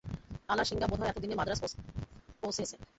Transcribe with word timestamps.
আলাসিঙ্গা 0.49 0.87
বোধ 0.87 0.99
হয় 1.01 1.11
এতদিনে 1.11 1.35
মান্দ্রাজ 1.37 1.59
পঁহুছিয়াছে। 2.43 2.75